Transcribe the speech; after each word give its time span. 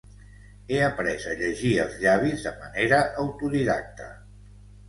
ha 0.77 0.79
après 0.85 1.25
a 1.33 1.35
llegir 1.41 1.73
els 1.83 1.99
llavis 2.05 2.47
de 2.47 2.55
manera 2.65 3.03
autodidacta 3.25 4.13